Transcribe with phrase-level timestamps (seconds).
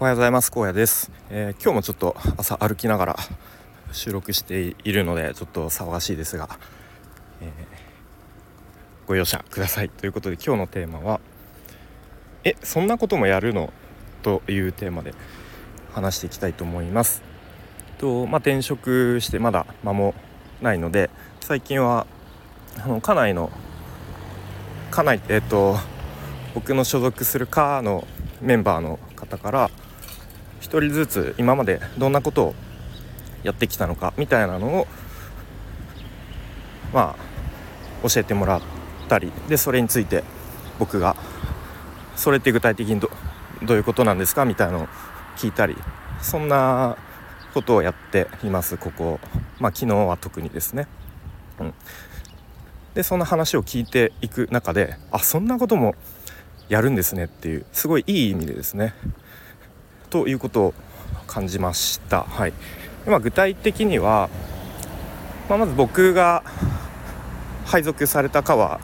[0.00, 3.16] おはようございます荒野です、えー、今日もちょっと朝歩きながら
[3.90, 6.48] 収録しているのでちょっと騒がしいですが、
[7.40, 7.48] えー、
[9.08, 11.18] ご容赦くださいということで今日のテーマは
[12.46, 13.72] 「えそんなこともやるの?」
[14.22, 15.14] というテーマで
[15.92, 17.24] 話していきたいと思います。
[17.98, 20.14] とまあ、転職してまだ間も
[20.62, 21.10] ないので
[21.40, 22.06] 最近は
[22.80, 23.50] あの家内の
[24.92, 25.76] 家内えっ、と
[26.54, 28.06] 僕の所属する課の
[28.40, 29.70] メンバーの方から
[30.60, 32.54] 1人ずつ今までどんなことを
[33.42, 34.86] やってきたのかみたいなのを
[36.92, 38.60] まあ教えてもらっ
[39.08, 40.24] たりでそれについて
[40.78, 41.16] 僕が
[42.16, 43.10] それって具体的にど
[43.62, 44.88] どういうことなんですかみたいなのを
[45.36, 45.76] 聞いたり
[46.20, 46.96] そんな
[47.54, 49.18] ことをやっていますここ。
[49.58, 50.86] まあ昨日は特にですね。
[51.58, 51.74] うん、
[52.94, 55.94] でそんな話を聞いていく中であそんなことも
[56.68, 58.94] やるんですねっていうすごいいい意味でですね。
[60.10, 60.74] ということを
[61.26, 62.24] 感じました。
[62.24, 62.52] はい、
[63.06, 64.28] まあ、具体的には、
[65.48, 66.42] まあ、まず僕が
[67.64, 68.80] 配属された課は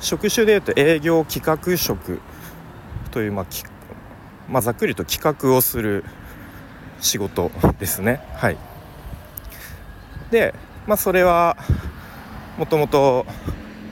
[0.00, 2.20] 職種でいうと営業企画職
[3.10, 3.46] という、まあ
[4.48, 6.04] まあ、ざっくりと企画をする
[7.00, 8.20] 仕事ですね。
[8.34, 8.56] はい、
[10.30, 10.54] で、
[10.86, 11.56] まあ、それは
[12.58, 13.26] もともと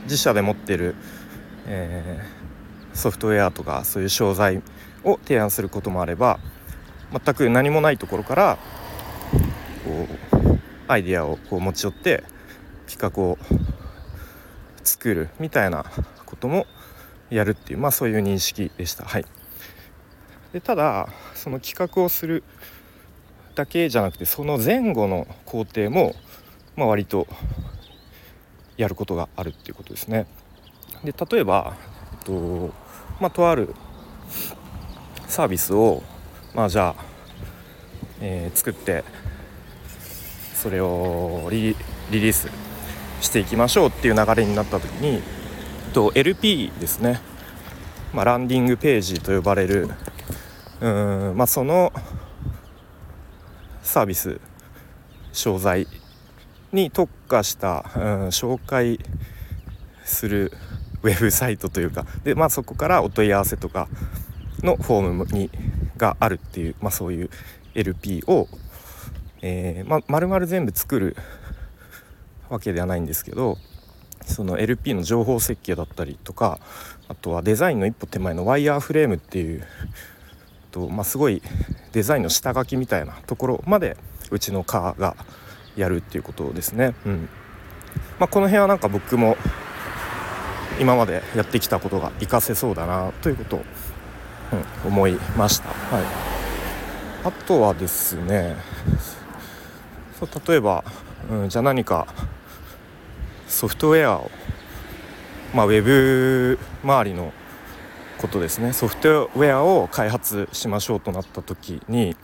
[0.03, 0.95] 自社で持ってる、
[1.67, 4.61] えー、ソフトウェアとかそういう商材
[5.03, 6.39] を提案することもあれば
[7.13, 8.57] 全く何もないところから
[9.85, 10.07] こ
[10.49, 12.23] うアイデアをこう持ち寄って
[12.87, 13.37] 企画を
[14.83, 15.85] 作るみたいな
[16.25, 16.65] ことも
[17.29, 19.05] やるっていうまあそういう認識でした。
[19.05, 19.25] はい、
[20.51, 22.43] でただその企画をする
[23.55, 26.15] だけじゃなくてその前後の工程も、
[26.75, 27.27] まあ、割と
[28.77, 30.25] やることがあるっていうことですね。
[31.03, 31.75] で例えば、
[32.13, 32.73] えっと
[33.19, 33.75] まあ、とある
[35.27, 36.03] サービスを
[36.53, 37.03] まあじゃあ、
[38.21, 39.03] えー、作って
[40.53, 41.75] それをリ
[42.11, 42.47] リース
[43.21, 45.21] していきましょうっていう流れになった時に
[45.93, 47.19] と LP ですね、
[48.13, 49.89] まあ、ランディングページと呼ばれる
[50.79, 51.91] うん、まあ、その
[53.81, 54.39] サービス
[55.31, 55.87] 商材
[56.71, 58.99] に特化した、うん、紹介
[60.03, 60.51] する
[61.01, 63.87] ウェブサイトというかで、まあ、そこからお問い合わせとか
[64.61, 65.49] のフォームに
[66.03, 67.29] があるっていう、まあ、そういう
[67.75, 68.49] LP を、
[69.41, 71.15] えーまあ、丸々全部作る
[72.49, 73.57] わけではないんですけど
[74.25, 76.59] その LP の情報設計だったりとか
[77.07, 79.65] あとはデザインの一歩手前のワイヤーフレームっていう
[80.71, 81.41] と、まあ、すごい
[81.93, 83.95] デザインの下書きみたいなところまで
[84.29, 85.15] うちの課が
[85.77, 86.95] やるっていうことですね。
[87.05, 87.29] うん
[88.19, 89.37] まあ、この辺はなんか僕も
[90.79, 93.61] 今までやってきたことが活かせそうだなということ
[94.83, 96.03] うん、思いました、はい、
[97.23, 98.55] あとはですね
[100.19, 100.83] そう例えば、
[101.29, 102.07] うん、じゃあ何か
[103.47, 104.31] ソフトウェアを
[105.53, 107.31] まあ、ウェブ周りの
[108.17, 108.73] ことですね。
[108.73, 112.15] ソフトウェアを開発しましょうとなった時に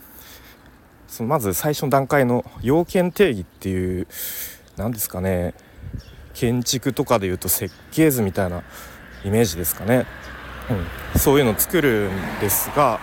[1.08, 4.08] そのまず最初の段階の要件定義っていう
[4.78, 5.54] 何ですかね
[6.34, 8.64] 建築とかでいうと設計図みたいな
[9.24, 10.08] イメージですかね。
[10.70, 13.00] うん、そういうのを作るんですが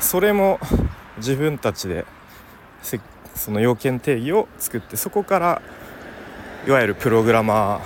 [0.00, 0.58] それも
[1.18, 2.04] 自分たちで
[3.34, 5.62] その要件定義を作ってそこから
[6.66, 7.80] いわゆるプログラマ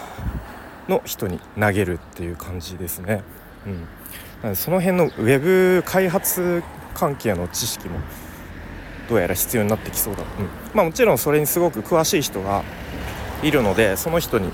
[0.88, 3.22] ーの人に投げるっていう感じですね。
[4.44, 6.62] うん、その辺のウェブ開発
[6.94, 7.98] 関係の知識も
[9.08, 10.26] どうやら必要になってきそうだ、うん。
[10.72, 12.62] まあ、もちろんそれにすごく詳しい人が
[13.42, 14.50] いるのでその人に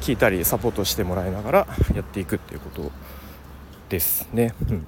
[0.00, 2.92] 聞いたりサポートしてもらいながらやっていくっていうことを
[3.88, 4.54] ですね。
[4.68, 4.86] うん、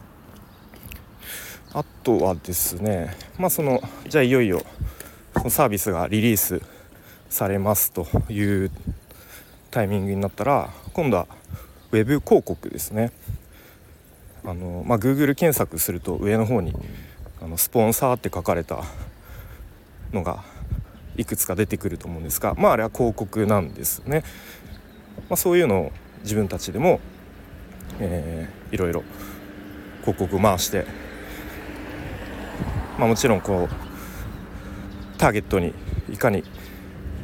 [1.72, 4.62] あとはですねまあそのじゃあいよいよ
[5.36, 6.60] そのサービスがリリース
[7.28, 8.70] されますという
[9.70, 11.26] タイミングになったら今度は
[11.92, 13.12] ウェブ広告ですね。
[14.44, 16.74] あのまあ、Google 検索すると上の方に
[17.42, 18.82] あのスポンサーって書かれた
[20.12, 20.42] のが
[21.16, 24.24] いくつか出てくると思うんですが、まあ、あれは広告なんですね。
[25.28, 25.92] まあ、そういうのを
[26.22, 27.00] 自分たちでも
[27.98, 29.02] えー、いろいろ
[30.00, 30.86] 広告回して、
[32.98, 35.74] まあ、もちろんこうターゲットに
[36.10, 36.44] いかに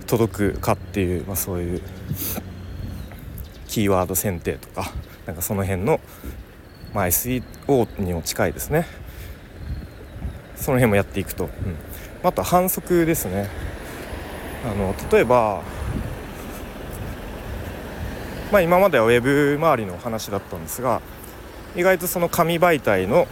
[0.06, 1.82] 届くかっていう、まあ、そういう
[3.68, 4.92] キーワード選定とか
[5.26, 6.00] なんかその辺の、
[6.94, 8.86] まあ、SEO にも近いですね。
[10.56, 11.50] その辺もやっていくと、うん、
[12.22, 13.48] あと反則ですね。
[14.64, 15.62] あの例えば
[18.52, 21.00] まあ、今まではウェブ周りの話だったんですが
[21.74, 23.26] 意外とその紙媒体の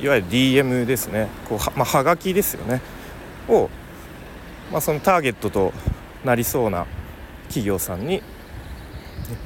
[0.00, 1.28] いわゆる DM ですね。
[1.48, 2.82] こうは,、まあ、はがきですよね。
[3.48, 3.70] を、
[4.72, 5.72] まあ、そのターゲットと
[6.24, 6.86] なりそうな
[7.44, 8.20] 企業さんに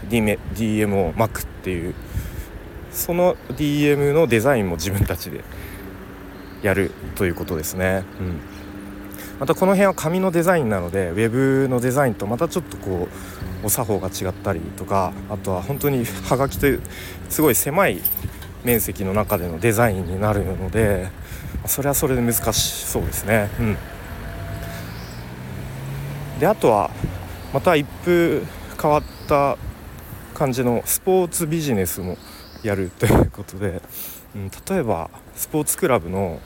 [0.08, 1.94] DM を巻くっていう
[2.90, 5.44] その DM のデザインも自分たちで
[6.62, 8.04] やるということですね。
[8.18, 8.40] うん。
[9.38, 13.08] またこの辺は紙のデザインなのでウェブのデザインとまたちょっとこ
[13.62, 16.80] うお作法が違ったりとかあとは本当に はがきという
[17.28, 18.00] すごい狭い
[18.64, 21.08] 面積の中でのデザインになるので
[21.66, 23.50] それはそれで難しそうですね。
[23.58, 23.76] うん、
[26.38, 26.90] であとは
[27.52, 28.42] また一風
[28.80, 29.56] 変わった
[30.34, 32.18] 感じのスポーツビジネスも
[32.62, 33.82] やるということで、
[34.34, 36.40] うん、例えばスポーツクラブの、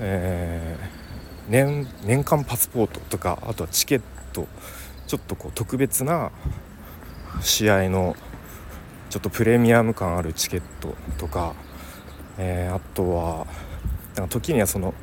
[0.00, 0.99] えー、
[1.50, 4.02] 年年間パスポートとかあとはチケッ
[4.32, 4.46] ト
[5.08, 6.30] ちょっとこう特別な
[7.40, 8.14] 試合の
[9.10, 11.54] ちょっとプレミアム感あるチケットとか、
[12.38, 13.46] えー、あとは
[14.14, 14.94] なんか時にはその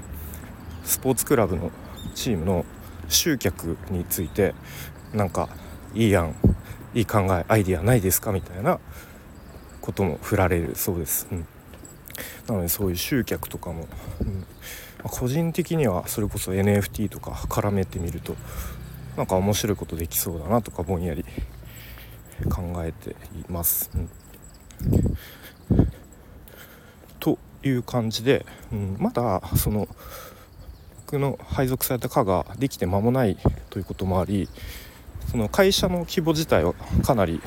[0.86, 1.70] スポーツクラブの
[2.16, 2.66] チームの
[3.10, 4.56] 集客について
[5.14, 5.50] なんか
[5.94, 6.34] いい案
[6.94, 8.80] いい考えアイディアないですかみたいな
[9.82, 11.28] ことも振られるそうです。
[11.30, 11.48] うん、
[12.48, 13.88] なのでそういう集客とかも、
[14.22, 14.46] うん
[15.20, 18.36] 個人的にはそれこそ NFT とか絡めてみると
[19.16, 21.26] なんか面白いことできそうだなとかぼんやり
[22.52, 23.16] 考えてい
[23.50, 23.90] ます。
[23.96, 23.98] う
[25.74, 25.88] ん、
[27.20, 29.88] という感じで、うん、まだその
[31.08, 33.38] 僕の配属された課ができて間もない
[33.72, 34.48] ということもあり
[35.32, 36.74] その会社の規模自体は
[37.04, 37.42] かなり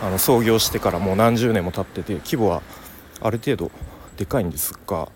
[0.00, 2.62] あの創業してからもう何十年も経ってて規模は
[3.20, 3.72] ある程度
[4.16, 5.08] でかいんですが、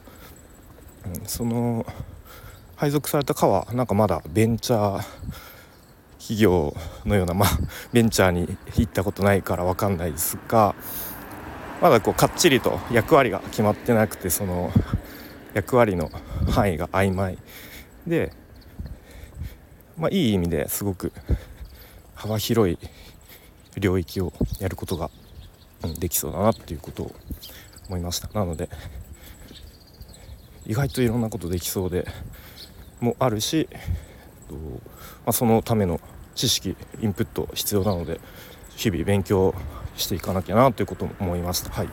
[1.27, 1.87] その
[2.77, 5.05] 配属された課はなんかまだベンチャー
[6.19, 6.75] 企業
[7.05, 7.49] のような、まあ、
[7.93, 10.75] ベンチャーに行ったことないから分かんないですが
[11.81, 14.73] まだこうかっちりと役割が決まってなくてその
[15.55, 16.11] 役割の
[16.51, 17.39] 範囲が曖昧。
[18.07, 18.33] で、
[19.97, 21.13] まあ、いい意味ですごく
[22.15, 22.79] 幅広い
[23.79, 25.11] 領域をやることが
[25.99, 27.15] できそうだなっていうことを
[27.89, 28.29] 思いました。
[28.35, 28.69] なので
[30.67, 32.07] 意外といろんなことできそうで
[33.01, 33.69] もあるし、
[34.51, 34.57] ま
[35.27, 36.01] あ、そのための
[36.35, 38.21] 知識インプット必要なので
[38.77, 39.55] 日々勉強
[39.97, 41.71] していかなきゃなということも思いました。
[41.71, 41.89] はい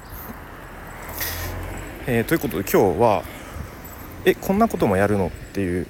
[2.06, 3.24] えー、ということで今日は
[4.26, 5.88] えこんなこともやるのっていう、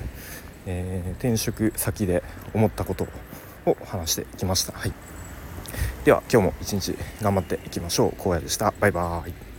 [0.65, 3.07] えー、転職先で思ったこと
[3.65, 4.73] を話してきました。
[4.73, 4.93] はい、
[6.03, 8.21] では今日も一日頑張っていきましょう。
[8.21, 8.73] 荒野でした。
[8.79, 9.52] バイバーイ